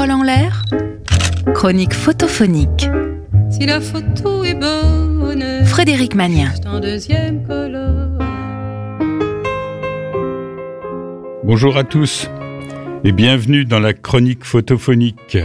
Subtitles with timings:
[0.00, 0.62] Parole en l'air,
[1.52, 2.88] chronique photophonique.
[3.50, 6.54] Si la photo est bonne, Frédéric Magnien.
[6.64, 7.44] en deuxième.
[11.44, 12.30] Bonjour à tous
[13.04, 15.36] et bienvenue dans la chronique photophonique.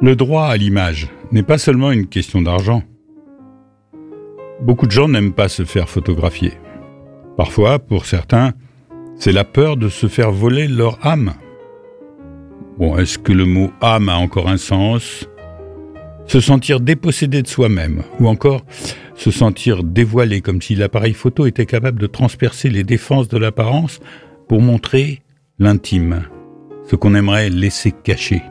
[0.00, 2.82] Le droit à l'image n'est pas seulement une question d'argent.
[4.62, 6.54] Beaucoup de gens n'aiment pas se faire photographier.
[7.36, 8.54] Parfois, pour certains,
[9.18, 11.34] c'est la peur de se faire voler leur âme.
[12.78, 15.26] Bon, est-ce que le mot âme a encore un sens?
[16.26, 18.66] Se sentir dépossédé de soi-même, ou encore
[19.14, 24.00] se sentir dévoilé comme si l'appareil photo était capable de transpercer les défenses de l'apparence
[24.46, 25.22] pour montrer
[25.58, 26.24] l'intime,
[26.90, 28.42] ce qu'on aimerait laisser caché.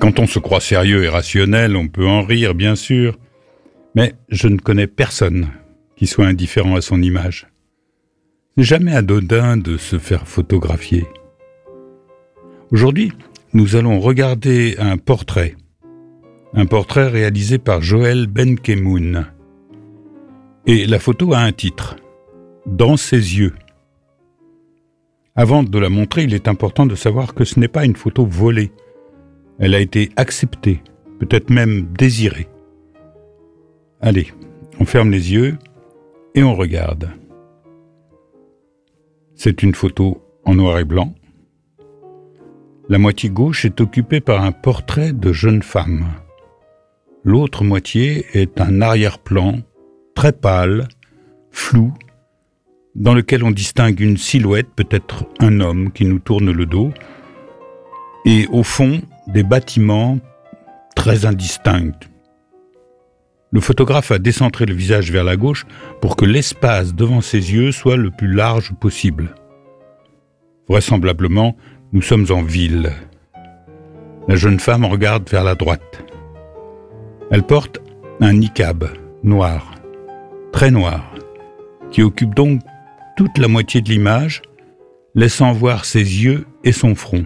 [0.00, 3.16] Quand on se croit sérieux et rationnel, on peut en rire, bien sûr,
[3.94, 5.48] mais je ne connais personne
[5.96, 7.46] qui soit indifférent à son image.
[8.56, 11.06] Jamais anodin de se faire photographier.
[12.70, 13.12] Aujourd'hui,
[13.54, 15.56] nous allons regarder un portrait.
[16.52, 19.26] Un portrait réalisé par Joël Benkemoun.
[20.66, 21.96] Et la photo a un titre.
[22.66, 23.54] Dans ses yeux.
[25.34, 28.26] Avant de la montrer, il est important de savoir que ce n'est pas une photo
[28.26, 28.70] volée.
[29.58, 30.82] Elle a été acceptée,
[31.20, 32.48] peut-être même désirée.
[34.02, 34.26] Allez,
[34.78, 35.56] on ferme les yeux
[36.34, 37.08] et on regarde.
[39.34, 41.14] C'est une photo en noir et blanc.
[42.90, 46.06] La moitié gauche est occupée par un portrait de jeune femme.
[47.22, 49.58] L'autre moitié est un arrière-plan
[50.14, 50.88] très pâle,
[51.50, 51.92] flou,
[52.94, 56.90] dans lequel on distingue une silhouette, peut-être un homme qui nous tourne le dos,
[58.24, 60.18] et au fond des bâtiments
[60.96, 61.92] très indistincts.
[63.50, 65.66] Le photographe a décentré le visage vers la gauche
[66.00, 69.34] pour que l'espace devant ses yeux soit le plus large possible.
[70.68, 71.54] Vraisemblablement,
[71.92, 72.92] nous sommes en ville.
[74.28, 76.04] La jeune femme regarde vers la droite.
[77.30, 77.80] Elle porte
[78.20, 78.88] un niqab
[79.22, 79.74] noir,
[80.52, 81.14] très noir,
[81.90, 82.60] qui occupe donc
[83.16, 84.42] toute la moitié de l'image,
[85.14, 87.24] laissant voir ses yeux et son front.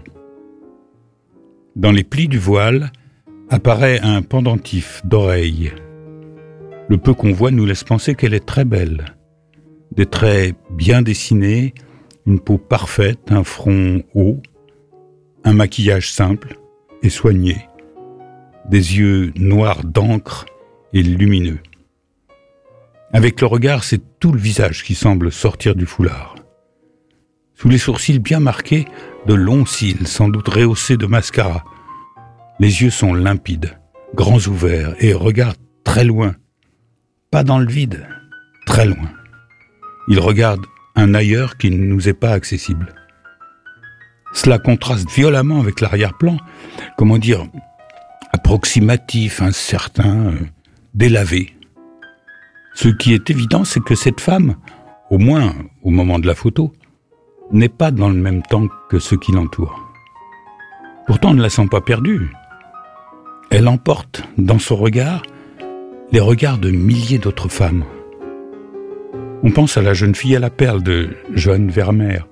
[1.75, 2.91] Dans les plis du voile
[3.49, 5.71] apparaît un pendentif d'oreilles.
[6.87, 9.05] Le peu qu'on voit nous laisse penser qu'elle est très belle.
[9.91, 11.73] Des traits bien dessinés,
[12.25, 14.41] une peau parfaite, un front haut,
[15.43, 16.57] un maquillage simple
[17.01, 17.67] et soigné,
[18.69, 20.45] des yeux noirs d'encre
[20.93, 21.59] et lumineux.
[23.11, 26.35] Avec le regard, c'est tout le visage qui semble sortir du foulard.
[27.55, 28.85] Sous les sourcils bien marqués,
[29.27, 31.63] de longs cils, sans doute rehaussés de mascara.
[32.59, 33.77] Les yeux sont limpides,
[34.15, 36.35] grands ouverts et regardent très loin.
[37.31, 38.07] Pas dans le vide,
[38.65, 39.09] très loin.
[40.07, 40.65] Ils regardent
[40.95, 42.93] un ailleurs qui ne nous est pas accessible.
[44.33, 46.37] Cela contraste violemment avec l'arrière-plan,
[46.97, 47.45] comment dire,
[48.33, 50.39] approximatif, incertain, euh,
[50.93, 51.53] délavé.
[52.73, 54.55] Ce qui est évident, c'est que cette femme,
[55.11, 56.73] au moins au moment de la photo,
[57.51, 59.79] n'est pas dans le même temps que ceux qui l'entourent.
[61.05, 62.31] Pourtant, on ne la sent pas perdue.
[63.51, 65.21] Elle emporte dans son regard
[66.11, 67.83] les regards de milliers d'autres femmes.
[69.43, 72.27] On pense à la jeune fille à la perle de Joanne Vermeer,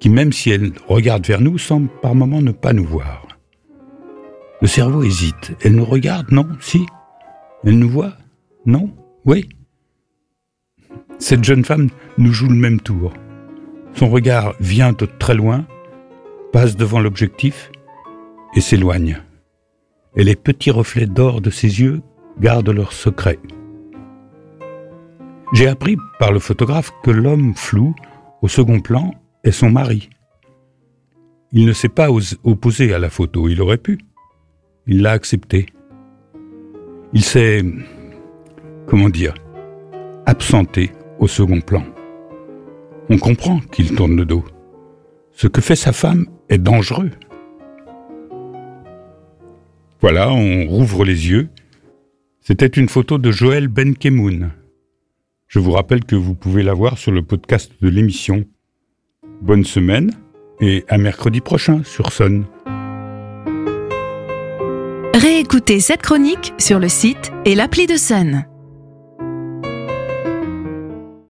[0.00, 3.28] qui même si elle regarde vers nous, semble par moments ne pas nous voir.
[4.60, 5.56] Le cerveau hésite.
[5.62, 6.84] Elle nous regarde Non Si
[7.64, 8.14] Elle nous voit
[8.66, 8.90] Non
[9.24, 9.48] Oui
[11.18, 11.88] Cette jeune femme
[12.18, 13.12] nous joue le même tour.
[13.94, 15.66] Son regard vient de très loin,
[16.52, 17.70] passe devant l'objectif
[18.54, 19.22] et s'éloigne.
[20.16, 22.02] Et les petits reflets d'or de ses yeux
[22.38, 23.38] gardent leur secret.
[25.52, 27.94] J'ai appris par le photographe que l'homme flou,
[28.42, 29.14] au second plan,
[29.44, 30.10] est son mari.
[31.52, 33.98] Il ne s'est pas os- opposé à la photo, il aurait pu.
[34.86, 35.66] Il l'a accepté.
[37.12, 37.62] Il s'est,
[38.86, 39.34] comment dire,
[40.26, 41.84] absenté au second plan.
[43.08, 44.44] On comprend qu'il tourne le dos.
[45.32, 47.10] Ce que fait sa femme est dangereux.
[50.00, 51.48] Voilà, on rouvre les yeux.
[52.40, 54.50] C'était une photo de Joël Benkemoun.
[55.46, 58.44] Je vous rappelle que vous pouvez la voir sur le podcast de l'émission.
[59.40, 60.12] Bonne semaine
[60.60, 62.44] et à mercredi prochain sur Sun.
[65.14, 68.44] Réécoutez cette chronique sur le site et l'appli de Sun.